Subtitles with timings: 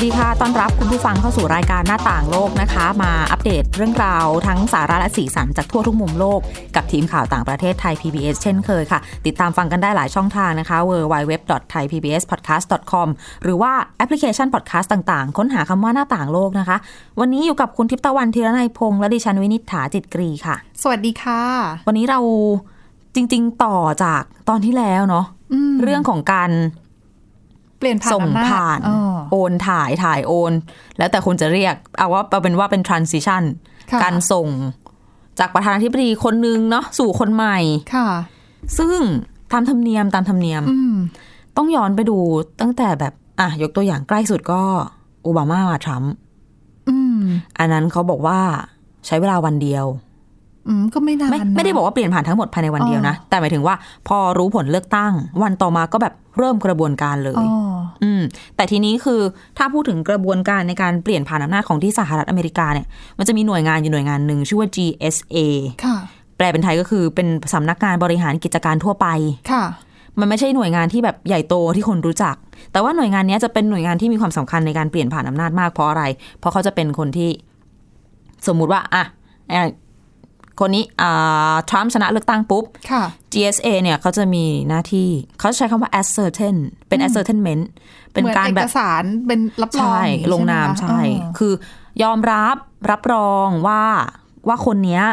[0.00, 6.40] วัสดีค่ะ ต้อนรับคุณผู้ฟังเข้าสู่รายการหน้าต่างโลกนะคะ มาอัปเดตเรื่องราวทั้งสาระและสีสันจากทั่วทุกมุมโลก
[6.76, 13.08] กับทีมข่าวต่างประเทศไทย PBS เช่นเคยค่ะ ติดตามฟังกันได้หลายช่องทางนะคะ www.thaipbspodcast.com
[13.42, 16.76] หรือว่าแอปพลิเคชัน podcast ต่างๆ ค้นหาคำว่าหน้าต่างโลกนะคะ
[17.20, 21.42] วันนี้อยู่กับคุณทิพย์ตะวันธีรนัยพงษ์และดิฉันวินิษฐาจิตกรีค่ะ สวัสดีค่ะ
[21.86, 22.20] วันนี้เรา
[23.14, 25.26] จริง ๆ ต่อจากตอนที่แล้วเนาะ
[25.82, 26.50] เรื่องของการ
[27.78, 28.98] เปลี่ยนผ่านส่งอำนาจผ่านอ๋อ
[29.32, 30.52] โอนถ่ายถ่ายโอน
[30.98, 33.42] แล้วแต่คุณจะเรียก เอาว่าเอาเป็นว่าเป็น transition
[33.90, 34.48] ค่ะการส่ง
[35.38, 37.58] จากประธานาธิบดีคนนึงเนาะสู่คนใหม่
[37.94, 38.08] ค่ะ
[38.78, 38.98] ซึ่ง
[39.52, 40.94] ตามธรรมเนียมตามธรรมเนียมอืม
[41.56, 42.18] ต้องย้อนไปดู
[42.60, 44.62] ตั้งแต่แบบ อะ ยกตัวอย่างใกล้สุดก็
[45.22, 46.12] โอบามาทรัมป์
[46.88, 47.20] อืม
[47.58, 48.40] อันนั้นเขาบอกว่า
[49.06, 50.07] ใช้เวลาวันเดียวอืม
[50.94, 53.74] ก็ไม่นานไม่นะไม่ได้บอกว่าเปลี่ยนผ่านทั้งหมดภายในวันเดียวนะ แต่หมายถึงว่า
[54.08, 58.22] พอรู้ผลเลือกตั้ง วันต่อมาก็แบบเริ่มกระบวนการเลยอ๋ออืม
[58.56, 59.20] แต่ทีนี้คือ
[59.58, 62.86] ถ้าพูดถึงกระบวนการในการเปลี่ยนผ่านอำนาจของที่สหรัฐอเมริกาเนี่ย
[63.18, 65.38] มันจะมีหน่วยงานอยู่หน่วยงานหนึ่งชื่อว่า GSA
[65.84, 65.96] ค่ะ
[66.36, 69.06] แปลเป็นไทยก็คือเป็นสำนักงานบริหารกิจการทั่วไป
[69.52, 69.64] ค่ะ
[70.20, 72.36] มันไม่ใช่หน่วยงานที่แบบใหญ่โตที่คนรู้จัก
[72.72, 76.04] แต่ว่าหน่วยงานเนี้ยจะเป็นหน่วยงานที่มีความสำคัญในการเปลี่ยนผ่านอำนาจมากเพราะอะไร
[76.38, 77.30] เพราะเขาจะเป็นคนที่
[78.46, 79.04] สมมุติว่าอะ
[79.50, 79.68] เอ่อ
[80.60, 86.56] คนนี้อ่าทรัมป์ชนะเลือกตั้งปุ๊บค่ะ GSA เนี่ยเขาจะมีหน้าที่เขาใช้คำว่า ascertain
[86.88, 87.62] เป็น ascertainment
[88.12, 91.52] เป็นเหมือนการเอแบกบสารเป็นรับรองใช่อย่ลงนามไหใช่อ๋อคือ
[92.02, 92.56] ยอมรับ
[92.90, 93.82] รับรองว่า
[94.48, 95.04] ว่าคนเนี้ย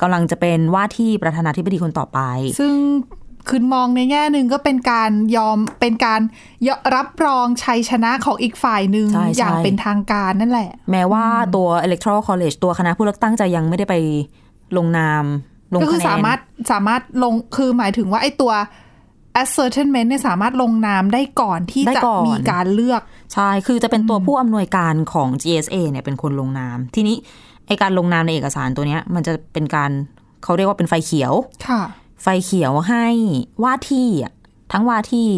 [0.00, 2.20] กำลังจะเป็นว่าที่ประธานาธิบดีคนต่อไป
[2.60, 2.74] ซึ่ง
[3.48, 6.20] คือมองในแง่หนึ่งก็เป็นการยอมเป็นการ
[6.68, 11.24] ยอรับรองชัยชนะของอีกฝ่ายหนึ่งใช่ใช่อย่างเป็นทางการนั่นแหละ แม้ว่า
[11.56, 13.94] ตัว electoral college ตัวคณะผู้เลือกตั้งจะยังไม่ได้ไป
[14.76, 15.24] ลงนาม
[15.74, 16.38] ลงก็คืคะอแนนสามารถ
[16.72, 18.52] สามารถลงคือหมายถึงว่าไอ้ตัว
[19.42, 23.00] ascertainment เนี่ยสามารถลงนามได้ก่อนที่ได้จะก่อนมีการเลือก
[23.34, 27.16] ใช่ คือจะเป็นตัวผู้อำนวยการของ GSA เนี่ยเป็นคนลงนาม ทีนี้
[27.66, 29.90] ไอการลงนามในเอกสารตัวเนี้ย มันจะเป็นการ
[30.42, 31.32] เขาเรียกว่าเป็นไฟเขียว
[31.68, 31.80] ค่ะ
[32.22, 33.06] ไฟเขียวให้
[33.64, 34.32] ว่าที่อะ
[34.72, 35.28] ทั้งว่าที่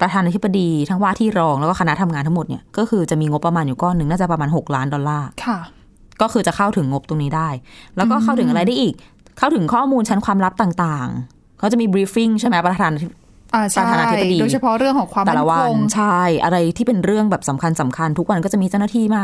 [0.00, 5.58] ประธานาธิบดี ทั้งว่าที่รองแล้วก็คณะทำงานทั้งหมดเนี่ยก็คือจะมีงบประมาณอยู่ก้อนหนึ่งน่าจะประมาณ 6 ล้านดอลลาร์ค่ะ
[6.20, 7.48] ก็คือจะเข้าถึงงบตรงนี้ได้
[7.96, 8.94] แล้วก็เข้าถึงอะไรได้อีก
[9.38, 13.10] เข้าถึงข้อมูลชั้นความลับต่างๆเขาจะมี briefing ใช่ไหมประธานาธิบ
[13.54, 19.22] อ่าใช่ประธานาธิบดีโดยเฉพาะเรื่องของความแต่มั่ละนวัคนงใช่อะไรที่เป็นเรื่องแบบสำคัญสำคัญทุกวันก็จะมีเจ้าหน้าที่มา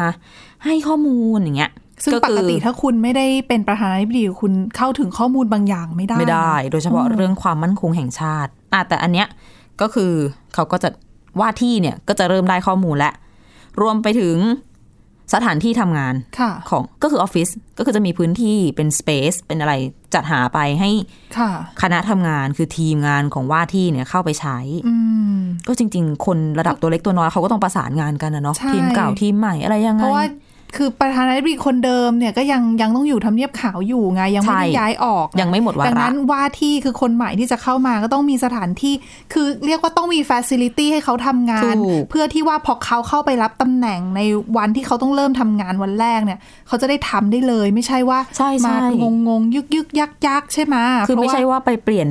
[0.64, 1.70] ให้ข้อมูลอย่างเงี้ย
[2.04, 9.26] ซึ่งปคืกติถ้าคุณไม่ได้เป็นประธานาธิบดีคุณเข้าถึงข้อมูลบางอย่างไม่ได้ ไม่ได้นะโดยเฉพาะเรื่องความมั่นคงแห่งชาติอะแต่อันเนี้ย
[9.80, 10.12] ก็คือ
[10.54, 10.88] เขาก็จะ
[11.40, 13.14] ว่าที่เนี่ยก็จะเริ่มได้ข้อมูลแล้ว
[13.80, 14.36] รวมไปถึง
[15.34, 19.74] สถานที่ทำงานค่ะของก็คือออฟฟิศก็คือจะมีพื้นที่เป็นสเปซเป็นอะไร
[20.14, 20.90] จัดหาไปให้
[21.38, 21.50] ค่ะ
[21.82, 24.58] คณะทำงานคือทีมงานของว่าที่เนี่ยเข้าไปใช้
[24.88, 24.94] อื
[25.38, 30.24] มก็จริง ๆ คนระดับตัวเล็กตัวน้อยเขาก็ต้องประสานงานกันนะเนาะใช่ทีมเก่าทีมใหม่อะไรยังไงเพราะว่า
[30.76, 38.94] คือประธานาธิบดีคนเดิมเนี่ยก็ยังยังต้องอยู่ทำเนียบขาวอยู่ไงยังไม่ได้ใช่ย้ายออกยังไม่หมดวาดังระนั้นว่าที่คือคนใหม่ที่จะเข้ามาก็ต้องมีสถานที่
[39.32, 44.20] คือเรียกว่าต้องมีฟ a ซิลิตี้ให้เขาทำงานถูกเพื่อที่ว่าพอเขาเข้าไปรับตำแหน่งใน
[44.56, 50.76] วันที่เขาต้องเริ่มทำงานวันแรกเนี่ยเขาจะได้ทำได้เลยไม่ใช่ว่าใช่ใช่มางงงๆยึกยึกยักยักใช่ไหม
[51.08, 52.08] คือไม่เพราะว่าใช่ว่าไปเปลี่ยน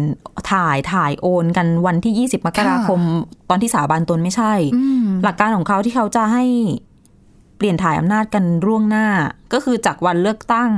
[0.51, 3.01] ถ่ายถ่ายโอนกันวันที่ 20มกราคม
[3.49, 6.45] ตอนที่สาบานตนไม่ใช่อืมหลักการของเขาที่เขาจะให้
[7.57, 9.07] เปลี่ยนถ่ายอำนาจกันร่วงหน้า
[9.53, 10.71] ก็คือจากวันเลือกตั้ง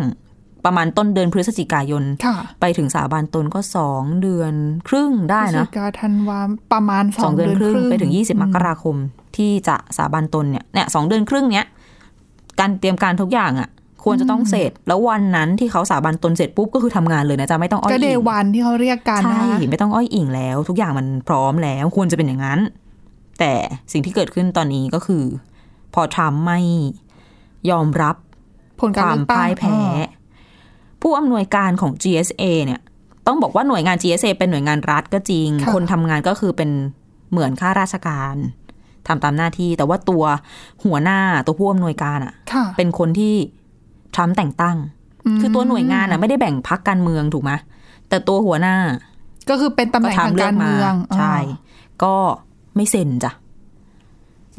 [0.66, 4.54] ประมาณต้นเดือนพฤศจิกายนค่ะไปถึงสาบานตนก็สองเดือน
[4.88, 6.40] ครึ่งได้พฤศนะจิกาธันวา
[6.74, 8.96] ประมาณสสอองงเดืเดืออนนคครึ่รึ่งงไปถึง20มกราคม
[9.38, 11.68] ที่จะสาบานตนเนี่ยเนี่ยสองเดือนครึ่งเนี้ย
[12.60, 13.70] การเตรียมการทุกอย่างอะ
[14.04, 22.60] ควรจะต้องเสร็จ แล้ววันนั้นที่เขาสาบานตนเสร็จปุ๊บก็คือทำงานเลยนะจ๊ะไม่ต้องอ้อยก็เดอิงวันที่เขาเรียกกันใช่นะคะไม่ต้องอ้อยอิงแล้ว ทุกอย่างมันพร้อมแล้ว ควรจะเป็นอย่างนั้น
[23.40, 23.54] แต่
[23.92, 25.24] สิ่งที่เกิดขึ้นตอนนี้ก็คือ
[25.94, 26.60] พอทรัมป์ไม่
[27.70, 28.16] ยอมรับ
[28.82, 29.80] ผลคการวามเลือกตั้งพ่ายแพ้
[31.02, 32.82] ผู้อำนวยการของ GSA เนี่ย
[33.28, 36.70] ต้องบอกว่าหน่วยงาน GSA เป็นหน่วยงานรัฐก็จริง คนทำงานก็คือเป็น
[37.32, 38.36] เหมือนข้าราชการ
[39.08, 40.24] ทำตามหน้าที่ แต่ว่าตัว
[40.86, 43.34] หัวหน้าตัวผู้อำนวยการอะค่ะ เป็นคนที่
[44.16, 44.78] ทรัมป์แต่งตั้ง
[45.40, 47.52] คือตัวหน่วยงานอะไม่ได้แบ่งพักการเมืองถูกไหม
[48.10, 48.76] แต่ตัวหัวหน้า
[49.50, 51.36] ก็คือเป็นตำแหน่งทางการเมืองใช่
[52.04, 52.16] ก็
[52.76, 53.32] ไม่เซ็นจ้ะ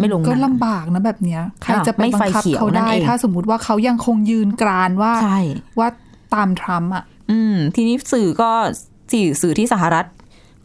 [0.00, 5.38] ไม่ลงก็นามลำบากนะแบบเนี้ยใครอะจะไปไม่บัไฟงคับเขียวเขานั่นได้เองถ้าสมมติว่าเขายังคงยืนกรานว่าใช่
[5.78, 5.88] ว่า
[6.34, 8.50] ตามทรัมป์อะ อืม ทีนี้สื่อก็
[9.12, 10.06] สื่อสื่อที่สหรัฐ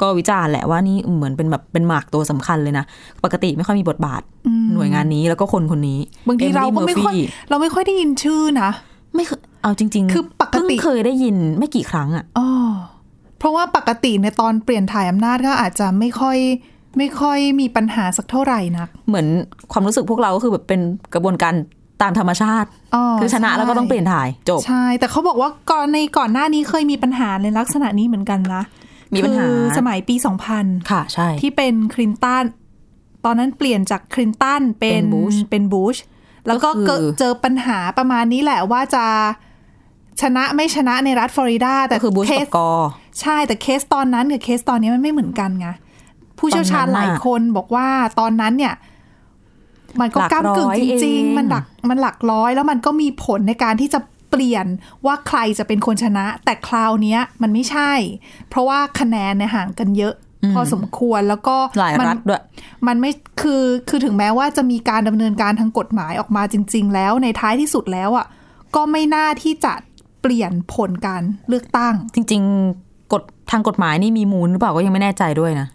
[0.02, 2.86] ก็วิจารณ์แหละว่านี่เหมือนเป็นแบบเป็นหมากตัวสำคัญเลยนะ
[3.24, 4.22] ปกติไม่ค่อยมีบทบาท
[4.74, 8.70] หน่วยงานนี้แล้วก็คนคนนี้ บางทีเราก็ Emily ไม่ค่อย Murphy เราไม่ค่อยได้ยินชื่อนะ
[9.16, 12.48] ไม่เคยเอาจริง ๆ คือปกติเพิ่งเคยได้ยินไม่กี่ครั้งอะอ๋อ
[13.40, 16.38] เพราะว่าปกติในตอนเปลี่ยนถ่ายอำนาจก็อาจจะไม่ค่อย
[16.98, 19.28] ไม่ค่อยมีปัญหาสักเท่าไหร่นัก เหมือน
[19.72, 20.82] ความรู้สึกพวกเราก็คือแบบเป็น
[21.14, 21.54] กระบวนการ
[22.02, 22.70] ตามธรรมชาติ
[23.20, 28.64] คือชนะแล้วก็ต้องเปลี่ยนถ่ายจบ ใช่ แต่เขาบอกว่าก่อนในก่อนหน้านี้เคยมีปัญหาในลักษณะนี้เหมือนกันนะ
[29.14, 30.16] มีปัญหาคือสมัยปี
[30.54, 32.44] 2000 ค่ะ ใช่ ที่เป็นคลินตัน
[33.26, 35.98] ตอนนั้นเปลี่ยนจากคลินตันเป็นเป็น Bush เป็นบูช
[36.48, 39.06] แล้วก็ก็คือเกิดเจอปัญหาประมาณนี้แหละว่าจะ
[40.22, 42.70] ชนะไม่ชนะในรัฐฟลอริดาแต่ก็คือบูชเคกัสบกอ
[43.22, 45.68] ใช่แต่เคสตอนนั้นกับเคสตอนนี้มันไม่เหมือนกันไง
[46.40, 47.88] ผู้เชี่ยวชาญตอนนั้นหลายน่ะคนบอกว่า
[48.20, 48.74] ตอนนั้นเนี่ย
[50.00, 54.00] มันก็หลักก้ามกึ่งร้อยจริงเองๆ มันหลักมันหลักร้อย แล้วมันก็มีผลในการที่จะ
[54.30, 54.66] เปลี่ยน
[55.06, 57.92] ว่าใครจะเป็นคนชนะ แต่คราวเนี้ยมันไม่ใช่
[58.50, 60.14] เพราะว่าคะแนนเนี่ยห่างกันเยอะ
[60.54, 62.42] พอสมควรแล้วก็หลายมันรัฐด้วย
[62.88, 63.12] มันไม่
[63.42, 68.26] คือคือถึงแม้ว่าจะมีการดำเนินการทางกฎหมายออกมาจริง ๆ แล้วในท้ายที่สุดแล้วอะ
[68.76, 69.74] ก็ไม่น่าที่จะ
[70.22, 72.42] เปลี่ยนผลการเลือกตั้ง จริง
[72.78, 75.75] ๆ กฎทางกฎหมายนี่มีมูลหรือเปล่าก็ยังไม่แน่ใจด้วยนะใช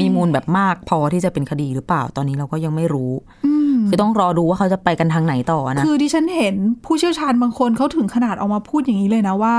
[0.00, 3.12] มีมูลแบบมากพอที่จะเป็นคดีหรือเปล่าตอนนี้เราก็ยังไม่รู้
[3.46, 9.58] อืมคือต้องรอดูว่าเขาจะไปกันทางไหนต่อนะ คือดิฉันเห็นผู้เชี่ยวชาญบางคนเขาถึงขนาดออกมาพูดอย่างนี้เลยนะว่า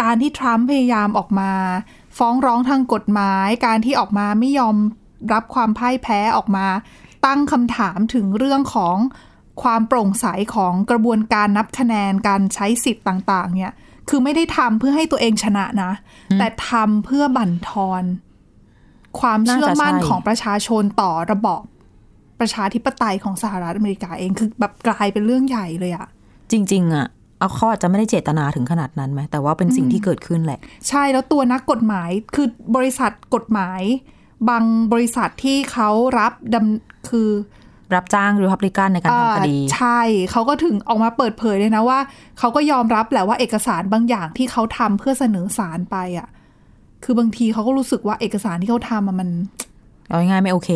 [0.00, 1.50] การที่ทรัมป์พยายามออกมา
[2.18, 4.76] ฟ้องร้องทางกฎหมาย การที่ออกมาไม่ยอม
[5.32, 6.66] รับความพ่ายแพ้ออกมา
[7.26, 8.96] ตั้งคำถามถึงเรื่องของ
[9.62, 13.72] ความโปร่งใสของกระบวนการนับคะแนนการใช้สิทธิ์ต่าง ๆ เนี่ย
[14.08, 15.92] คือไม่ได้ทำเพื่อให้ตัวเองชนะนะ
[16.38, 18.02] แต่ทำเพื่อบั่นทอน
[19.20, 21.62] ความเชื่อมั่นน่าจะใช่ของประชาชนต่อระบอบ
[22.40, 26.08] ประชาธิปไตยของสหรัฐอเมริกาเองคือแบบกลายเป็นเรื่องใหญ่เลยอะ
[26.52, 27.06] จริง ๆอะ
[27.38, 32.46] เอาเขาอาจจะไม่ได้เจตนาถึงขนาดนั้นไหมแต่ว่าเป็นสิ่งที่เกิดขึ้นแหละ ใช่แล้วตัวนักกฎหมายคือ
[32.76, 33.82] บริษัทกฎหมาย
[34.48, 37.28] บางบริษัทที่เขารับดำคือ
[37.94, 40.00] รับจ้างริพับลิกันในการทำคดีอ่าใช่
[40.30, 41.98] เขาก็ถึงออกมาเปิดเผยเลยนะว่า
[42.38, 46.28] เขาก็ยอมรับแหละว่าเอกสารบางอย่างที่เขาทำเพื่อเสนอสารไปอะ
[47.04, 49.28] คือบางทีเขาก็รู้สึกว่าเอกสารที่เขาทำอะมัน
[50.08, 50.70] เอาง่ายๆไม่โอเค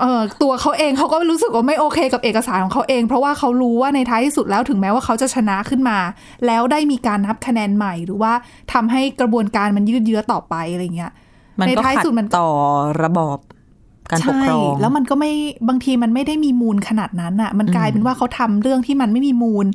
[0.00, 5.98] เออตัวเขาเองเขาก็รู้สึกว่าไม่โอเค กับเอกสารของเขาเอง เพราะว่าเขารู้ว่าในท้ายที่สุดแล้วถึงแม้ว่าเขาจะชนะขึ้นมา
[6.46, 8.32] แล้วได้มีการนับคะแนนใหม่ หรือว่า
[8.72, 11.12] ทำให้กระบวนการมันยืดเยื้อต่อไปอะไรเงี้ย
[11.58, 12.48] มันในก็ท้ายขัดสุดมันต่อ
[13.02, 13.38] ระบอบ
[14.10, 15.32] การปกครองใช่แล้วมันก็ไม่
[15.68, 19.66] บางทีมันไม่ได้มีมูลขนาดนั้นอะ มันกลายเป็นว่าเขาทำเรื่องที่มันไม่มีมูล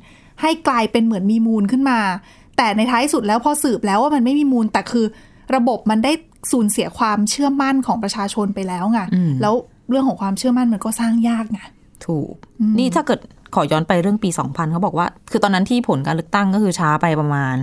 [0.41, 1.99] ให้กลายเป็นเหมือนมีมูลขึ้นมา
[2.57, 5.05] แต่ในท้ายสุดแล้วพอสืบแล้วว่ามันไม่มีมูลแต่คือ
[5.55, 6.11] ระบบมันได้
[6.51, 9.53] สูญเสียความเชื่อมั่นของประชาชนไปแล้วไงอืมแล้ว
[9.89, 11.59] เรื่องของความเชื่อมั่นมันก็สร้างยากไง
[12.05, 12.33] ถูก
[12.79, 13.19] นี่ถ้าเกิด
[13.55, 17.55] ขอย้อนไปเรื่องปี 2000เขาบอกว่า คือตอนนั้นที่ผลการเลือกตั้งก็คือช้าไปประมาณ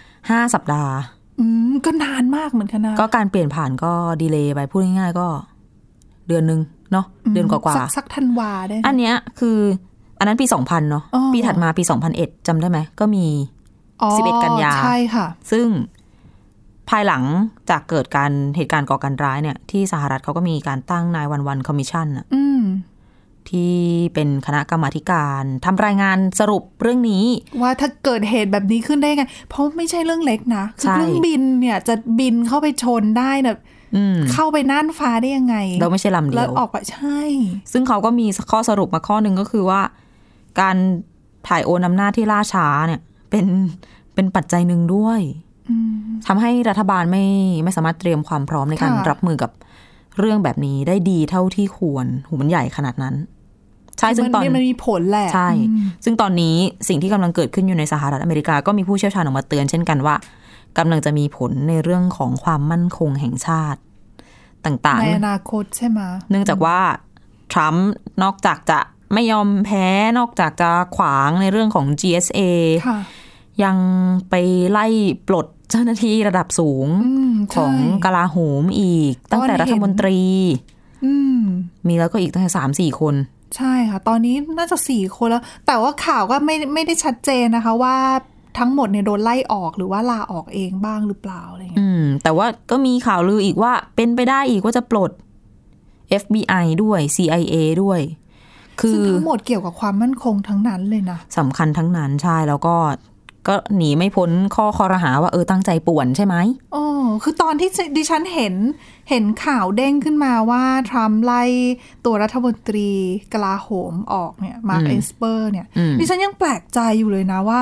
[0.00, 0.94] 5 สัปดาห์
[1.40, 3.92] อืมก็นานมากเหมือนกันนะ ก็การเปลี่ยนผ่านก็
[4.22, 5.26] ดีเลย์ไปพูดง่ายๆก็
[6.28, 6.60] เดือนหนึ่ง
[6.92, 9.58] เนาะเดือนกว่าสักสักธันวาได้ๆนะอันเนี้ยคือ
[10.18, 11.82] อันนั้นปี 2000 เนาะอ๋อปีถัดมาปี
[12.14, 13.24] 2001จำได้ไหมก็มี
[14.02, 15.66] อ๋อ11 กันยาใช่ค่ะ ซึ่ง
[16.90, 17.22] ภายหลัง
[17.70, 22.60] จากเกิดการเหตุการณ์ก่อการร้ายเนี่ย ที่สหรัฐเขาก็มีการตั้ง nine one one commission อืม
[23.50, 23.74] ที่
[24.14, 27.24] เป็นคณะกรรมาธิการทำรายงานสรุปเรื่องนี้
[27.62, 33.56] ว่าถ้าเกิดเหตุแบบนี้ขึ้นได้ไง เพราะไม่ใช่เรื่องเล็กนะคือใช่เครื่องบินเนี่ยจะบินเข้าไปชนได้เนี่ย
[33.96, 37.20] อืมเข้าไปน่านฟ้าได้ยังไง เราไม่ใช่ลำเดียวแล้วออกไปใช่
[37.72, 39.80] ซึ่งเขาก็มีข้อสรุปมาข้อหนึ่งก็คือว่า
[40.60, 40.76] การ
[41.48, 43.46] ถ่ายโอนอำนาจที่ล่าช้าเนี่ย เป็น
[44.14, 45.20] เป็นปัจจัยหนึ่งด้วย
[46.26, 47.24] ทำให้รัฐบาลไม่
[47.64, 49.50] ไม่สามารถเตรียมความพร้อมในการค่ะรับมือกับ
[50.18, 53.14] เรื่องแบบนี้ได้ดีเท่าที่ควรหูมันใหญ่ขนาดนั้น
[53.98, 55.50] ใช่ซึ่งมันตอนมันมีผลแหละใช่
[56.04, 56.56] ซึ่งตอนนี้
[56.88, 60.14] สิ่งที่กำลังเกิดขึ้นอยู่ในสหรัฐอเมริกาก็มีผู้เชี่ยวชาญออกมาเตือนเช่นกันว่า
[60.78, 63.80] กำลังจะมีผลในเรื่องของความมั่นคงแห่งชาติ
[64.64, 66.78] ต่างในๆอนาคตใช่ไหมเนื่องจากว่า
[67.52, 67.88] ทรัมป์
[68.22, 68.78] นอกจากจะ
[69.14, 69.86] ไม่ยอมแพ้
[70.18, 72.40] นอกจากจะขวางในเรื่องของ GSA
[72.88, 72.98] ค่ะ
[73.64, 73.76] ยัง
[74.30, 74.34] ไป
[74.70, 74.86] ไล่
[75.28, 80.20] ปลด เจ้าหน้าที่ระดับสูงอืมขใช่องกลาโหมอีก ตั้งแต่ตอนเห็นรัฐมนตรี
[81.04, 81.40] อืม
[81.86, 83.14] มีแล้วก็อีกตั้งแต่สามสี่คน
[83.56, 87.96] ใช่ค่ะ ตอนนี้น่าจะสี่คนแล้ว แต่ว่าข่าวก็ไม่ไม่ได้ชัดเจนนะคะว่า
[88.58, 95.10] ทั้งหมดเนี่ยโดนไล่ออกหรือว่าลาออกเองบ้างหรือเปล่าอะไรเงี้ยอืม แต่ว่าก็มีข่าวลืออีกว่าเป็นไปได้อีกว่าจะปลด
[96.22, 98.00] FBI ด้วย CIA ด้วย
[98.80, 102.76] คือซึ่งทั้งหมดเกี่ยวกับความมั่นคงทั้งนั้นเลยนะสำคัญทั้งนั้นใช่แล้วก็
[103.46, 106.36] ก็หนีไม่พ้นข้อครหาว่าเออตั้งใจป่วนใช่ไหม
[106.72, 106.84] โอ้
[107.22, 108.54] คือตอนที่ดิฉันเห็น
[109.10, 111.42] เห็นข่าวเด้งขึ้นมาว่า ทรัมป์ไล่
[112.04, 112.90] ตัวรัฐมนตรี
[113.32, 117.60] กลาโหมออกเนี่ยมาร์คอืมเอสเปอร์เนี่ยอืมดิฉันยังแปลกใจอยู่เลยนะว่า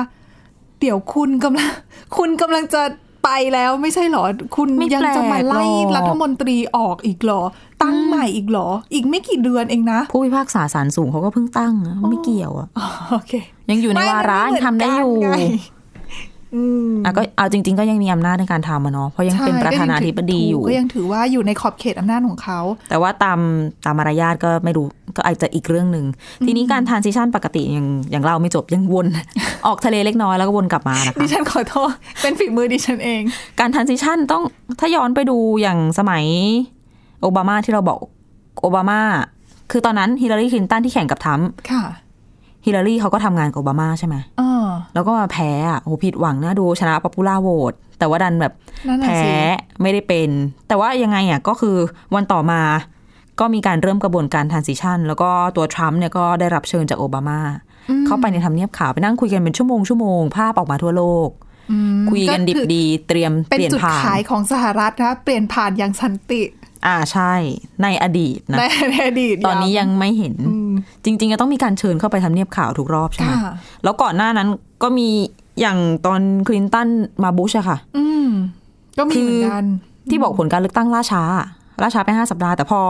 [0.79, 1.71] เดี๋ยวคุณกำลัง
[2.17, 2.81] คุณกำลังจะ
[3.27, 4.23] ไปไปแล้วไม่ใช่เหรอ
[4.55, 7.41] คุณไม่ยังจะมาไล่แปลกหรอกรัฐมนตรีออกอีกเหรอ
[7.83, 13.33] ตั้งใหม่อีกเหรอ อีกไม่กี่เดือนเองนะ ผู้พิพากษาศาลสูงเขาก็เพิ่งตั้งอะไม่เกี่ยวอะอ๋อโอเค
[13.69, 15.13] ยังอยู่ในวาระไม่ยังทำได้อยู่
[16.55, 23.39] อืมอะก็เอาจริง ๆ ก็ยังมีอำนาจในการทำอะเนาะเพราะยังเป็นใช่ประธานาธิบดีอยู่ ก็ยังถือว่าอยู่ในขอบเขตอำนาจของเขา แต่ว่าตาม
[23.85, 24.85] ตามมารยาทก็ไม่รู้
[25.17, 26.05] ก็อาจจะอีกเรื่องหนึ่ง
[26.45, 29.07] ทีนี้การ transition ปกติยังยังเราไม่จบยังวน
[29.67, 33.21] ออกทะเลเล็กน้อยแล้วก็วนกลับมานะคะดิฉันขอโทษเป็นฝีมือดิฉันเอง
[33.59, 34.43] การ transition ต้อง
[34.79, 36.25] ถ้าย้อนไปดูอย่างสมัย
[37.21, 37.99] โอบามาที่เราบอก
[38.61, 39.01] โอบามา
[39.71, 41.83] คือตอนนั้นฮิลลารีคลินตันที่แข่งกับทรัมป์ค่ะ
[42.67, 48.53] ฮิลลารีเขาก็ทำงานกับโอบามาใช่ไหมเออแล้วก็มาแพ้อะโอ้โหผิดหวังนะดูชนะ popular vote แต่ว่าดันแบบ
[48.87, 49.29] นั่นน่ะแพ้สิ
[49.81, 50.29] ไม่ได้เป็น
[50.67, 51.75] แต่ว่ายังไงอะก็คือ
[52.15, 52.61] วันต่อมา
[53.39, 57.39] ก็มีการเริ่มกระบวนการทรานซิชันแล้วก็ตัวทรัมป์เนี่ยก็ได้รับเชิญจากโอบามา
[58.05, 61.29] เข้าไปในทำเนียบขาวไปนั่งคุยกันเป็นชั่วโมงชั่วโมงภาพออกมาทั่วโลก
[61.71, 66.41] อืมคุยกันดิบคือดีเตรียมเป็นเปลี่ยนจุดผ่านขายของสหรัฐนะเปลี่ยนผ่านอย่างสันติ
[66.85, 67.33] อ่าใช่
[67.83, 70.71] ในอดีตนะในในอดีต ตอนนี้าวยังไม่เห็นอืม
[71.03, 73.53] จริงๆจะต้องมีการเชิญเข้าไปทำเนียบข่าวทุกรอบใช่ไหมค่ะ
[73.83, 74.47] แล้วก่อนหน้านั้น
[74.83, 75.07] ก็มี
[75.61, 76.87] อย่างตอนคลินตัน
[77.23, 78.29] มาบุชอะค่ะ อืม
[78.97, 79.65] ก็มีเหมือนกัน
[80.09, 81.23] ที่บอกผลการเลือกตั้งล่าช้า
[81.81, 82.81] ล่าช้าไปห้าสัปดาห์ แต่พอ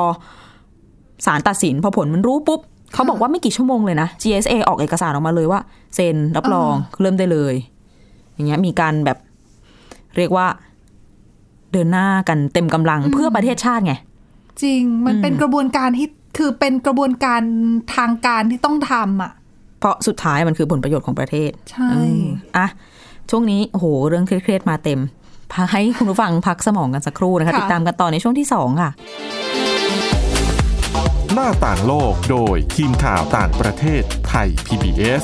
[1.26, 2.60] ศาลตัดสินพอผลมันรู้ปุ๊บ
[2.94, 5.60] เขาบอกว่าไม่กี่ชั่วโมงเลยนะ GSA ออกเอกสารออกมาเลยว่า
[5.96, 7.54] เซ็นรับรองเริ่มได้เลย
[8.34, 9.18] อย่างเงี้ยมีการแบบ
[10.18, 10.48] เรียกว่า
[11.72, 13.94] เดินหน้ากันเต็มกำลังเพื่อประเทศชาติไง
[14.64, 16.08] จริงมันเป็นกระบวนการที่
[16.38, 17.42] คือเป็นกระบวนการ
[17.96, 19.32] ทางการที่ต้องทำอะ
[19.80, 22.24] เพราะสุดท้ายมันคือผลประโยชน์ของประเทศ ใช่อืม
[22.58, 22.68] อะ
[23.30, 25.00] ช่วงนี้โอ้โหเรื่องเครียดๆมาเต็ม
[25.52, 28.92] พาให้คุณผู้ฟังพักสมองกันสักครู่นะคะ ติดตามกันต่อในช่วงที่สองค่ะ
[31.34, 35.24] หน้าต่างโลกโดยทีมข่าวต่างประเทศไทย PBS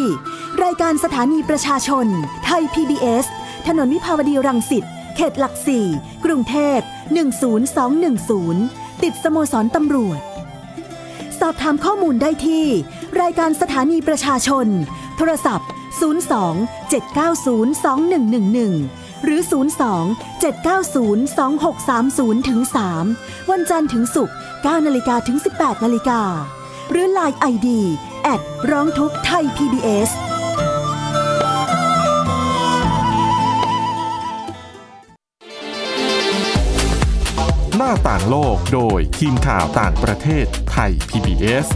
[0.63, 2.05] รายการสถานีประชาชน
[2.45, 3.25] ไทย PBS
[3.67, 4.83] ถนนวิภาวดีรังสิต
[5.15, 5.85] เขตหลักสี่
[6.25, 6.79] กรุงเทพ
[8.31, 10.19] 10210 ติดสโมสรตำรวจ
[11.39, 12.65] สอบถามข้อมูลได้ที่
[13.21, 14.67] รายการสถานีประชาชน
[15.17, 15.69] โทรศัพท์
[15.99, 19.41] 02 790 2111 หรือ
[19.97, 21.39] 02 790
[21.77, 22.59] 2630ถึง
[23.05, 26.21] 3วันจันทร์ถึงศุกร์9นาฬิกาถึง 18นาฬิกา
[26.91, 27.67] หรือ Line ID
[28.23, 30.09] แอดร้องทุกไทย PBS
[37.77, 41.67] หน้าต่างโลกโดยทีมข่าวต่างประเทศไทย PBS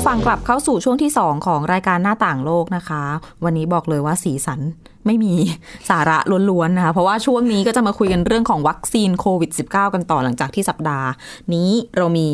[0.00, 3.02] ผู้ฟังกลับเข้าสู่ช่วงที่ 2 ของรายการหน้าต่างโลกนะคะ
[3.44, 4.60] วันนี้บอกเลยว่าสีสัน
[5.06, 5.34] ไม่มี
[5.88, 6.18] สาระ
[6.50, 11.08] ล้วนๆนะคะเพราะว่าช่วงนี้ก็จะมาคุยกันเรื่องของวัคซีนโควิด -19 กันต่อหลังจากที่สัปดาห์
[11.54, 12.28] นี้เรามี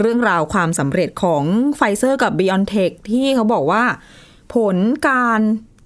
[0.00, 1.42] เรื่องราวความสำเร็จของ
[1.76, 3.84] ไฟเซอร์กับ b i o n t e c h ที่เขาบอกว่า
[4.54, 4.76] ผล
[5.08, 5.40] การ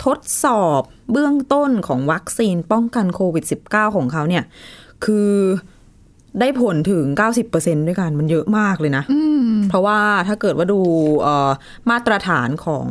[0.04, 0.80] ทดสอบ
[1.12, 4.44] เบื้องต้นของวัคซีนป้องกันโควิด -19 ของเขาเนี่ย
[5.04, 5.32] คือ
[6.40, 7.04] ได้ผลถึง
[7.46, 9.04] 90%ด้วยกันมันเยอะมากเลยนะ
[9.68, 10.80] เพราะว่าถ้าเกิดว่าดู
[11.20, 11.50] เอ่อ
[11.90, 12.86] มาตรฐานของ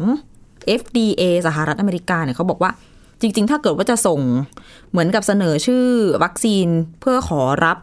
[0.81, 2.71] FDA สหรัฐอเมริกาเนี่ยเขาบอกว่า
[3.21, 4.21] จริง ๆ ถ้าเกิดว่าจะส่ง
[4.91, 5.85] เหมือนกับเสนอชื่อ
[6.23, 6.67] วัคซีน
[7.01, 7.77] เพื่อขอรับ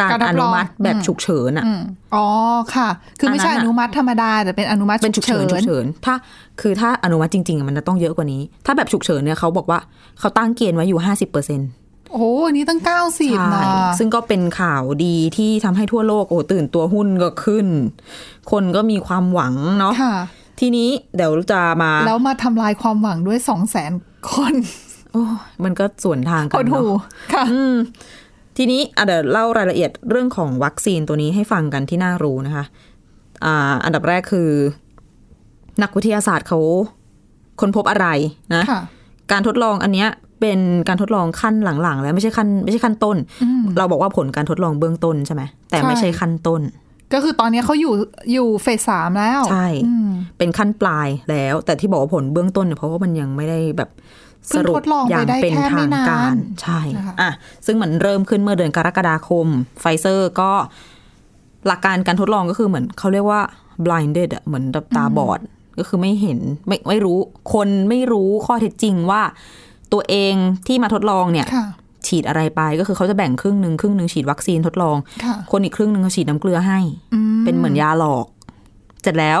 [0.00, 1.82] การการรับอนุมัติรองแบบอืมฉุกเฉินอะอืม
[2.14, 2.26] อ๋อ
[2.74, 2.88] ค่ะ
[3.18, 6.14] คือไม่ใช่อันนั้อนน่ะนุมัติธรรมดา แต่เป็นอนุมัติเป็นฉุกเฉินฉุกเฉิน ถ้า
[6.60, 9.78] คือถ้าอนุมัติจริงๆอะมันจะต้องเยอะกว่านี้ ถ้าแบบฉุกเฉินเนี่ยเขาบอกว่า
[10.18, 11.68] เขาตั้งเกณฑ์ไว้อยู่50%เปอร์เซ็นต์
[12.12, 13.64] โอ้โหอันนี้ตั้งเก้าสิบนะ
[13.98, 17.66] ซึ่งก็เป็นข่าวดีที่ทำให้ทั่วโลกโอ้ตื่นตัวหุ้นก็ขึ้น
[18.50, 20.16] คนก็มีความหวังเนาะค่ะ
[20.60, 23.92] ทีนี้เดี๋ยวจะมา แล้วมาทำลายความหวังด้วยสองแสน
[24.32, 24.54] คน
[25.12, 27.00] โอ้ยมันก็ส่วนทางกัคนนหูเนาะ
[27.32, 27.74] ค่ะอืม
[28.56, 32.64] ทีนี้อะเดี๋ยวเล่ารายละเอียดเรื่องของวัคซีนตัวนี้ให้ฟังกันที่น่ารู้นะคะ
[33.44, 34.48] อ่าอันดับแรกคือ
[35.82, 36.60] นักวิทยาศาสตร์เขา
[37.60, 38.06] ค้นพบอะไร
[38.54, 38.80] นะค่ะ
[39.32, 40.08] การทดลองอันเนี้ย
[40.42, 43.16] เป็นการทดลองขั้นหลังๆ แล้วไม่ใช่ขั้นไม่ใช่ขั้นต้น
[43.78, 46.60] เราบอกว่าผลการทดลองเบื้องต้นใช่ไหมแต่ไม่ใช่ใช่ขั้นต้น
[47.12, 47.94] ก็คือตอนนี้เขาอยู่
[48.32, 53.90] อยู่เฟสสามแล้ว ใช่อืมเป็นขั้นปลายแล้ว แต่ที่บอกว่าผลเบื้องต้นเนี่ยเพราะว่ามันยังไม่ได้แบบ
[54.48, 57.30] เพิ่สงรุปทดลองอไปย่างได้เป็นแค่ไม่ทางนานการใช่นะคะอะ
[57.66, 59.46] ซึ่งมันเริ่มขึ้นเมื่อเดือนกรกฎาคม
[59.80, 60.50] ไฟเซอร์ก็
[61.66, 63.40] หลักการการทดลองก็คือเหมือนเขาเรียกว่า
[63.84, 65.40] blinded อะเหมือนแบบตาบอด
[65.78, 67.18] ก็คือไม่เห็นไม่ไม่รู้
[67.52, 69.22] คนไม่รู้ข้อเท็จจริงว่า
[69.92, 70.34] ตัวเอง
[70.66, 71.66] ที่มาทดลองเนี่ยค่ะ
[72.06, 76.78] ฉีดอะไรไปก็คือเขาจะแบ่งครึ่งหนึ่งครึ่งหนึ่งฉีดวัคซีนทดลองค่ะคนอีกครึ่งหนึ่งเขาฉีดน้ำเกลือให้
[77.44, 78.26] เป็นเหมือนยาหลอก
[79.02, 79.40] เสร็จแล้ว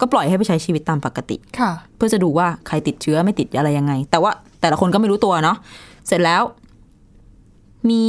[0.00, 5.56] ก็ปล่อยให้ไปใช้ชีวิตตามปกติค่ะ เพื่อจะดูว่าใครติดเชื้อไม่ติดอะไรยังไง แต่ว่าแต่ละคนก็ไม่รู้ตัวเนาะ
[6.06, 6.42] เสร็จแล้ว
[7.90, 8.04] มี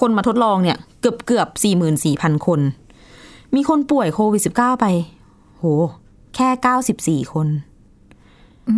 [0.00, 2.60] คนมาทดลองเนี่ย เกือบเกือบสี่หมื่นสี่พันคน
[3.54, 4.86] มีคนป่วยโควิดสิบเก้าไป
[5.58, 5.64] โห
[6.34, 7.46] แค่เก้าสิบสี่คน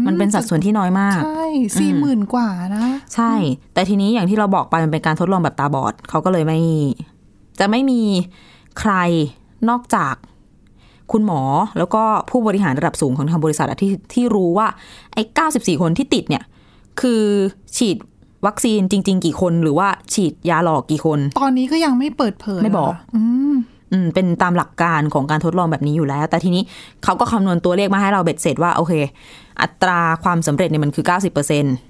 [0.07, 1.45] มันเป็นสัดส่วนที่น้อยมาก ใช่
[1.81, 3.33] สี่หมื่นกว่านะ ใช่
[3.75, 6.59] แต่ทีนี้อย่างที่เราบอกไปมันเป็นการทดลองแบบตาบอดเขาก็เลยไม่
[7.59, 8.03] จะไม่มี
[8.79, 8.93] ใคร
[9.69, 10.14] นอกจาก
[11.12, 11.43] คุณหมอ
[11.79, 14.67] แล้วก็ผู้บริหารระดับสูงของทางบริษัทอะที่ที่รู้ว่า
[15.14, 15.23] ไอ้
[15.53, 16.45] 94คนที่ติดเนี่ย
[17.00, 17.23] คือ
[17.76, 17.97] ฉีด
[18.47, 23.55] วัคซีนจริง ๆ กี่คนหรือว่าฉีดยาหลอกกี่คน ตอนนี้ก็ยังไม่เปิดเผยไม่บอกเหรอืมอืม
[24.14, 26.62] เป็นตามหลักการของการทดลองแบบนี้อยู่แล้ว แต่ทีนี้
[27.04, 28.92] เขาก็คำนวณตัวเลขมาให้เราเบ็ดเสร็จว่า โอเค
[29.62, 31.04] อัตราความสำเร็จเนี่ยมันคือ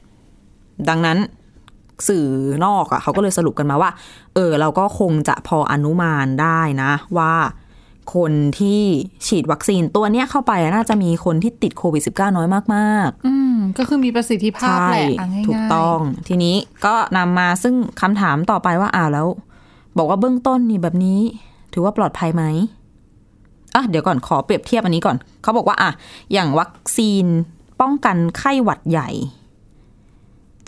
[0.01, 1.19] 90%ดังนั้น
[2.09, 2.27] สื่อ
[2.65, 3.91] นอกอะ่ะเขาก็เลยสรุปกันมาว่า
[4.35, 7.35] เออ เราก็คงจะพออนุมานได้นะ ว่า
[8.15, 8.83] คนที่
[9.27, 19.27] ฉีดวัคซีนตัวเนี้ยเข้าไปอะน่าจะมีคนที่ติดโควิด -19 น้อยมากๆ อืม ก็คือมีประสิทธิภาพใช่แหละอะง่ายๆถูกต้อง ทีนี้ก็นำมาซึ่งคำถามต่อไปว่าอ้าวแล้ว
[19.99, 21.21] บอกว่าเบื้องต้นนี่แบบนี้
[21.75, 22.45] ถือว่าปลอดภัยไหม
[23.75, 25.91] อะเดี๋ยวก่อนขอเปรียบเทียบอันนี้ก่อน เขาบอกว่าอะ
[26.33, 27.27] อย่างวัคซีน
[27.81, 29.11] ป้องกันไข้หวัดใหญ่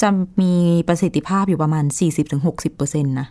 [0.01, 0.09] จะ
[0.41, 0.53] มี
[0.89, 1.85] ประสิทธิภาพอยู่ประมาณ
[2.45, 3.29] 40-60%นะ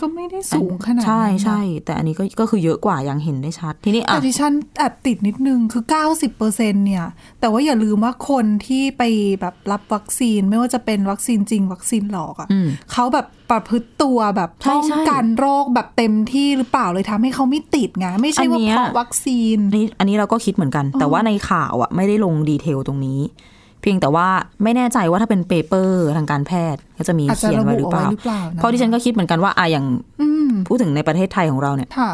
[0.00, 7.06] ก็ไม่ได้สูงขนาดนั้นใช่นะใช่แต่อันนี้ก็ก็คือเยอะกว่าอย่างเห็นได้ชัด ทีนี้อะแต่ดิฉันแอบติดนิดนึงคือ 90เปอร์เซ็นต์เนี่ย
[7.40, 9.02] แต่ว่าอย่าลืมว่าคนที่ไป
[9.40, 24.28] แบบรับวัคซีนไม่ว่าจะเป็นวัคซีนจริง วัคซีนหลอกอะ่ะอืมเขาแบบประพฤติตัวแบบใช่ใช่ป้องกันโรคแบบเต็มที่หรือเปล่าเลยทำให้เขาไม่ติดไงไม่ใช่ว่าอันเนี้ยเพราะวัคซีนอันนี้อันนี้เราก็คิดเหมือนกัน แต่ว่าในข่าวอะไม่ได้ลง detail ตรงนี้เพียงแต่ว่า
[24.62, 29.86] ไม่แน่ใจว่าถ้าเป็น paper ทางการแพทย์ก็จะมีอาจจะเขียนไว้หรือเปล่าระบุเอาไว้หรือเปล่านะเพราะดิฉันก็คิดเหมือนกันว่าอะอย่าง
[30.20, 32.10] อืมพูดถึงในประเทศไทยของเราเนี่ยค่ะ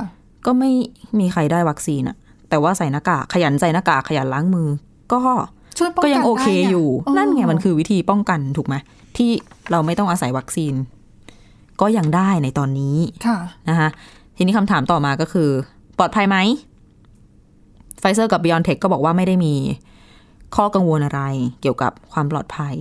[0.46, 0.70] ก็ไม่
[1.18, 2.16] มีใครได้วัคซีนอะ
[2.50, 4.68] แต่ว่าใส่หน้ากากขยันใส่หน้ากากขยันล้างมือ
[5.12, 5.20] ก็
[5.78, 8.74] ช่วยป้องกันก็ยังโอเคอยู่ได้ไงเออนั่นไงมันคือวิธีป้องกันถูกไหม
[9.16, 9.30] ที่
[9.70, 10.74] เราไม่ต้องอาศัยวัคซีน
[11.80, 13.88] ก็ยังได้ในตอนนี้ค่ะนะคะ
[14.37, 15.48] ทีนี้คำถามต่อมาก็คือ
[15.98, 16.37] ปลอดภัยไหม
[18.00, 19.54] ไฟเซอร์กับ b ิออนเทคก็บอกว่าไม่ได้มี
[20.56, 21.20] ข้อกังวลอะไร
[21.60, 22.74] เกี่ยวกับความปลอดภัย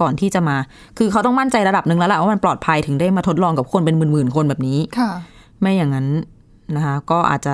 [0.00, 0.56] ก่อนที่จะมา
[0.98, 5.10] คือเขาต้องมั่นใจระดับหนึ่งแล้วแหละว่ามันปลอดภัยถึงได้มาทดลองกับคนเป็นหมื่นๆคนแบบนี้ค่ะ
[5.60, 6.06] ไม่อย่างนั้น
[6.76, 7.52] นะคะก็อาจจะ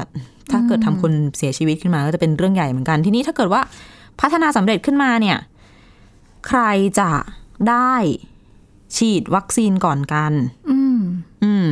[0.50, 3.60] ถ้าเกิดทำคนเสียชีวิตขึ้นมาก็จะเป็นเรื่องใหญ่เหมือนกัน ทีนี้ถ้าเกิดว่า
[4.20, 5.38] พัฒนาสำเร็จขึ้นมาเนี่ย
[6.48, 6.60] ใคร
[7.00, 7.10] จะ
[7.68, 7.94] ได้
[8.96, 10.32] ฉีดวัคซีนก่อนกัน
[10.70, 10.98] อืม
[11.42, 11.66] อืม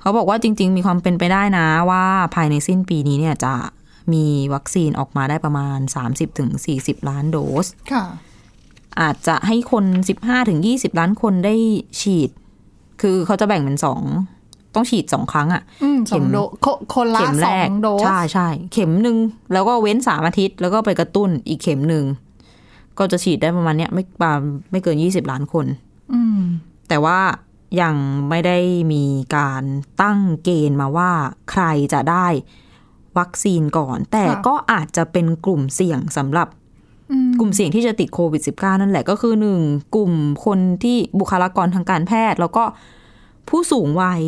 [0.00, 3.52] เขาบอกว่าจริง ๆ มีความเป็นไปได้นะว่าภายในสิ้นปีนี้เนี่ยจะ
[4.12, 5.78] มีวัคซีนออกมาได้ประมาณ
[6.44, 8.04] 30-40 ล้านโดสค่ะ
[9.00, 9.84] อาจจะให้คน
[10.42, 11.54] 15-20 ล้านคนได้
[12.00, 12.30] ฉีด
[13.02, 14.02] คือเขาจะแบ่งเป็นสอง
[14.74, 19.16] ต้องฉีดสองครั้งอะอืมเข็สอมงโดสคคนละเข็มสแรอกงโดสใช่ใช่เข็มหนึ่ง
[19.52, 22.04] แล้วก็เว้นสามอาทิตย์ แล้วก็ไปกระตุ้นอีกเข็มหนึ่ง
[22.98, 24.32] ก็จะฉีดได้ประมาณเนี้ยไม่ปา
[24.70, 25.66] ไม่เกิน20ล้านคน
[26.14, 26.40] อืม
[26.88, 27.20] แต่ว่า
[27.82, 27.94] ยัง
[28.28, 28.58] ไม่ได้
[28.92, 29.04] มี
[29.36, 29.62] การ
[30.02, 31.10] ตั้งเกณฑ์มาว่า
[31.50, 32.26] ใครจะได้
[33.18, 36.48] วัคซีนก่อน แต่ค่ะก็อาจจะเป็นกลุ่มเสี่ยงสำหรับ
[37.10, 39.60] อืมกลุ่มเสี่ยงที่จะติดโควิด -19 นั่นแหละก็คือหนึ่ง
[39.94, 40.12] กลุ่ม
[40.44, 42.64] คนที่บุคลากรทางการแพทย์ แล้วก็
[43.48, 44.22] ผู้สูงวัย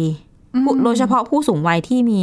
[0.65, 2.23] ผู้อืมโดยเฉพาะผู้สูงวัยที่มี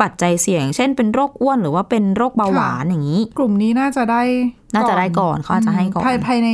[0.00, 4.22] ปัจจัยเสี่ยง เช่นเป็นโรคอ้วนหรือว่าเป็นโรคเบาหวานอย่างนี้ กลุ่มนี้น่าจะได้
[4.74, 6.48] น่าจะได้ก่อนเขาอาจจะให้ก่อนภายภายใน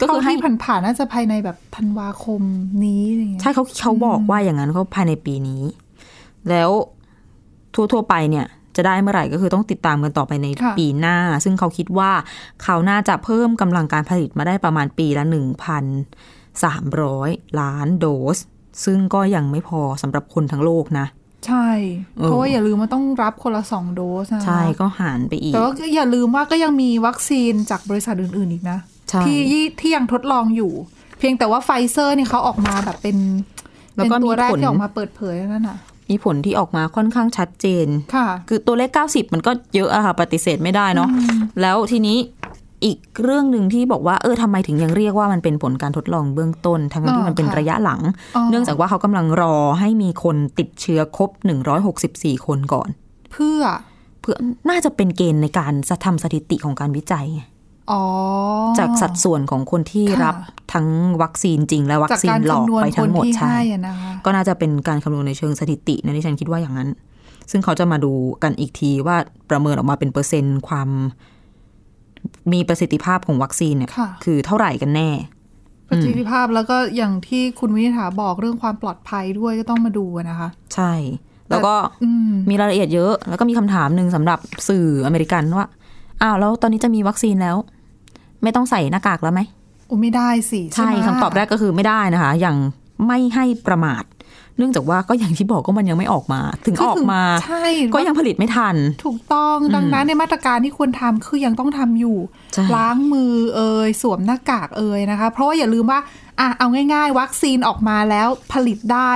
[0.00, 2.42] ก็คือให้เท่าที่ผ่านๆน่าจะภายในแบบธันวาคม
[2.84, 5.62] นี้อะไรอย่างเงี้ยใช่เขาเขาบอกว่าอย่างนั้นเขาภายในปีนี้
[6.48, 6.70] แล้ว
[7.74, 12.10] ทั่ว ๆ ไปเนี่ยจะได้เมื่อไหร่ก็คือต้องติดตามกันต่อไปในค่ะปีหน้า ซึ่งเขาคิดว่า
[12.62, 15.84] เขาน่าจะเพิ่มกำลังการผลิตมาได้ประมาณปีละหนึ่งพัน
[16.64, 18.38] สามร้อยล้านโดส
[18.84, 21.06] ซึ่งก็ยังไม่พอสำหรับคนทั้งโลกนะ
[21.46, 21.68] ใช่
[22.18, 28.78] เออเพราะว่าอย่าลืมว่าต้องรับคนละสองโดสนะคะใช่ก็หารไปอีก แต่ว่าก็อย่าลืมว่าก็ยังมีวัคซีนจากบริษัทอื่น ๆ อีกนะ
[29.10, 30.72] ใช่ที่ยี่ที่ยังทดลองอยู่
[31.18, 33.16] เพียงแต่ว่าไฟเซอร์เนี่ยเขาออกมาแบบเป็น
[33.94, 35.78] แล้วเป็นก็ตัมีวแรกผลที่ออกมาเปิดเผยนั่นน่ะ
[36.10, 41.08] มีผลที่ออกมาค่อนข้างชัดเจนค่ะ คือตัวเลข 90 มันก็เยอะอะค่ะ ปฏิเสธไม่ได้เนาะ
[41.60, 42.18] แล้วทีนี้
[42.84, 48.00] อีกเรื่องหนึ่งที่บอกว่าเออทำไมถึงยังเรียกว่ามันเป็นผลการทดลองเบื้องต้น ทั้งๆที่มันเป็นอ๋อค่ะระยะหลัง
[48.36, 51.30] อ๋อเนื่องจากว่าเขากำลังรอให้มีคนติดเชื้อครบ
[51.88, 52.88] 164 คนก่อน
[53.32, 53.60] เพื่อ
[54.20, 54.36] เพื่อ
[54.70, 55.72] น่าจะเป็นเกณฑ์ในการ
[56.04, 57.57] ทำสถิติของการวิจัยไงอ๋อ
[58.78, 60.34] จากสัดส่วนของคนที่ค่ะรับ
[60.72, 60.86] ทั้ง
[61.22, 66.88] วัคซีนจริงและวัจาคกซีนการหลอกคำนวณไปคทั้นงหมดที่ใช่ให้อะนะคะก็น่าจะเป็นการคำนวณในเชิงสถิตินะที่ฉันคิดว่าอย่างนั้น
[67.50, 69.16] ซึ่งเขาจะมาดูกันอีกทีว่า
[69.50, 70.88] ประเมินออกมาเป็นเปอร์เซ็นต์ความ
[72.52, 75.10] มีประสิทธิภาพของวัคซีนเนี่ยค่ะคือเท่าไหร่กันแน่
[75.88, 80.92] ประสิทธิภาพแล้วก็อย่างที่คุณวินิษฐาบอกเรื่องความปลอดภัยด้วยก็ต้องมาดูอะนะคะ ใช่
[81.50, 81.74] แล้วก็
[82.04, 85.66] อืมมีรายละเอียดเยอะ แล้วก็มีคำถามหนึ่งสำหรับสื่ออเมริกันว่า
[86.22, 87.56] อ้าวแล้วตอนนี้จะมีวัคซีนแล้ว
[88.42, 89.40] ไม่ต้องใส่หน้ากากแล้วไหม
[89.86, 92.56] โอ้ไม่ได้สิใช่ไหมคำตอบแรกก็คือไม่ได้นะคะ อย่าง
[93.06, 94.04] ไม่ให้ประมาท
[94.56, 102.18] เนื่องจากว่าก็อย่างที่บอกก็มันยังไม่ออกมา ถึงคือออกมาใช่ก็ยังผลิตไม่ทัน ถูกต้องดังนั้นในมาตรการที่ควรทำคือยังต้องทำอยู่
[102.54, 106.00] ใช่ล้างมือเอ่ยสวมหน้ากากเอ่ยนะคะ เพราะว่าอย่าลืมว่า
[106.40, 109.12] อะเอาง่าย ๆ วัคซีนออกมาแล้วผลิตได้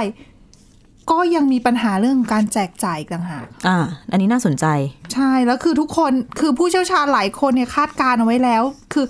[1.11, 3.79] ก็ยังมีปัญหาเรื่องของการแจกจ่ายอีกต่างหากอ่า
[4.11, 4.67] อันนี้น่าสนใจ
[5.15, 8.63] ใช่แล้วคือทุกคนคือผู้เชี่ยวชาญหลายคนเนี่ยคาดการณ์เอาไว้แล้ว
[8.93, 9.07] คือ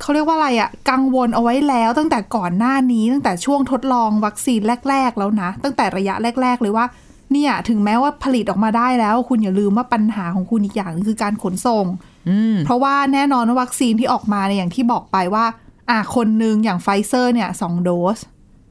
[0.00, 4.60] เขาเรียกว่าอะไรอะกังวลเอาไว้แล้ว ตั้งแต่ก่อนหน้านี้ตั้งแต่ช่วงทดลองวัคซีน
[4.90, 6.86] แรก ๆ แล้วนะ ตั้งแต่ระยะแรก ๆ เลยว่า
[7.32, 11.86] เนี่ย ถึงแม้ว่าผลิตออกมาได้แล้ว คุณอย่าลืมว่าปัญหาของคุณอีกอย่างหนึงคือการขนส่ง
[12.28, 15.44] อืมเพราะว่าแน่นอนว่าวัคซีนที่ออกมาเนี่ยอย่างที่บอกไปว่า
[15.90, 18.18] อะคนหนึ่งอย่างไฟเซอร์เนี่ยสองโดส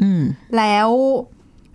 [0.02, 0.22] อืม
[0.58, 0.90] แล้ว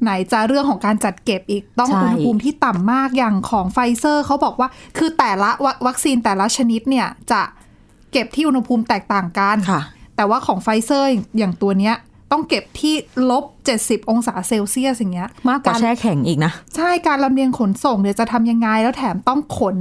[0.02, 7.42] ไหนจะเรื่องของการจัดเก็บอีกต้องใช่อุณหภูมิที่ต่ำมากอย่างของไฟเซอร์เขาบอกว่า คือแต่ละวัคซีนแต่ละชนิดเนี่ยจะ
[8.12, 9.80] เก็บที่อุณหภูมิแตกต่างกันค่ะ
[10.16, 11.08] แต่ว่าของไฟเซอร์
[11.38, 11.96] อย่างตัวเนี้ย
[12.32, 12.94] ต้องเก็บที่
[13.30, 13.44] ลบ
[13.76, 19.76] 70 องศาเซลเซียสอย่างเงี้ย มากกว่าแช่แข็งอีกนะ ใช่การลำเลียงขนส่งเนี่ยจะทำยังไง แล้วแถมต้องขน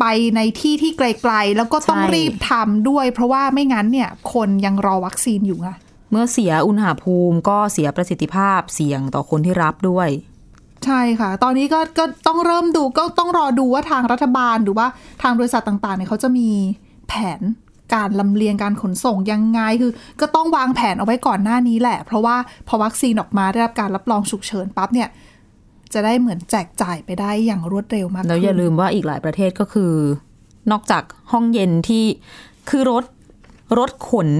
[0.00, 0.04] ไป
[0.36, 5.68] ในที่ที่ไกลๆ แล้วก็ต้องใช่รีบทำด้วย เพราะว่าไม่งั้นเนี่ย คนยังรอวัคซีนอยู่ไง
[6.10, 10.08] เมื่อเสียอุณหภูมิก็เสียประสิทธิภาพเสี่ยงต่อคนที่รับด้วย
[10.84, 14.86] ใช่ค่ะ ตอนนี้ก็ก็ต้องเริ่มดูก็ต้องรอดูว่าทางรัฐบาลหรือว่า
[15.22, 16.48] ทางบริษัทต่างๆเนี่ยเขาจะมี
[17.08, 17.40] แผน
[17.94, 22.36] การลำเลียงการขนส่งยังไงคือ ก็ต้องวางแผนเอาไว้ก่อนหน้านี้แหละ เพราะว่า
[22.68, 25.08] พอวัคซีนออกมาได้รับการรับรองฉุกเฉินปั๊บเนี่ย
[25.92, 29.92] จะได้เหมือนแจกจ่ายไปได้อย่างรวดเร็วมากแล้วอย่าขึ้นลืมว่าอีกหลายประเทศก็คือ
[30.70, 32.04] นอกจากห้องเย็นที่
[32.68, 33.04] คือรถ
[33.78, 34.30] รถขน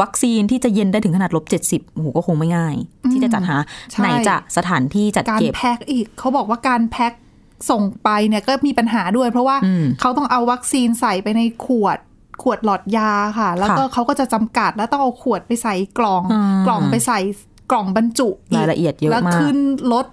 [0.00, 2.74] วัคซีนที่จะเย็นได้ถึงขนาดลบเจ็ดสิบโอ้โหก็คงไม่ง่าย
[3.12, 3.56] ที่จะจัดหา
[3.90, 7.12] ใช่ไหนจะสถานที่จัดการเก็บแพ็คอีกเขาบอกว่าการแพ็ค
[7.70, 11.98] ส่งไปเนี่ยก็มีปัญหาด้วย เพราะว่าอืมเขาต้องเอาวัคซีนใส่ไปในขวด
[12.42, 17.20] ขวดหลอดยาค่ะ แล้วก็ค่ะเขาก็จะจำกัดแล้วต้องเอาขวดไปใส่กล่องอ่ากล่องไปใส่
[17.70, 19.56] กล่องบรรจุกรายละเอียดเยอะแล้วมากขึ้น
[19.92, 20.06] รถ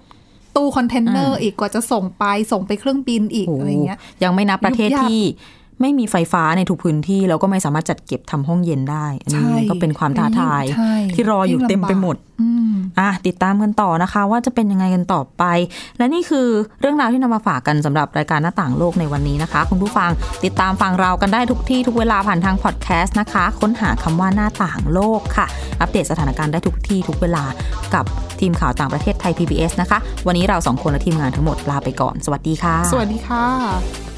[0.56, 5.20] ตู้คอนเทนเนอร์อ่าอีกกว่าจะส่งไปส่งไปเครื่องบินอีกโอ้โหอะไรเงี้ยยังไม่นับประเทศยุบยับที่
[5.80, 15.44] ไม่มีไฟฟ้าในทุกพื้นที่แล้วก็ไม่สามารถจัดเก็บทำห้องเย็นได้อันใช่นี้ก็เป็นความท้าทายใช่ที่รออยู่เต็มไปหมดอืมอะติดตามกันต่อนะคะ ว่าจะเป็นยังไงกันต่อไป
[15.98, 16.48] และนี่คือ
[16.80, 20.10] เรื่องราวที่นำมาฝากกันสำหรับรายการหน้าต่างโลกในวันนี้นะคะ คุณผู้ฟัง
[20.44, 25.46] ติดตามฟังเรากันได้ทุกที่ทุกเวลาผ่านทางพอดแคสต์นะคะ ค้นหาคำว่าหน้าต่างโลกค่ะ
[25.80, 27.44] อัปเดตสถานการณ์ได้ทุกที่ทุกเวลา
[27.94, 28.04] กับ
[28.40, 34.17] ทีมข่าวต่างประเทศไทย PBS นะคะ วันนี้เราสองคนและทีมงานทั้งหมดลาไปก่อน สวัสดีค่ะ สวัสดีค่ะ